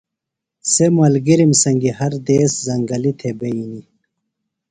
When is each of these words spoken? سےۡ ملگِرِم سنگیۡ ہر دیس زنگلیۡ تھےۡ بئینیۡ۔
سےۡ 0.71 0.91
ملگِرِم 0.97 1.51
سنگیۡ 1.63 1.95
ہر 1.99 2.13
دیس 2.27 2.51
زنگلیۡ 2.67 3.17
تھےۡ 3.19 3.35
بئینیۡ۔ 3.39 3.85